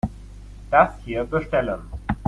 Das 0.71 0.95
hier 1.05 1.23
bestellen. 1.25 1.81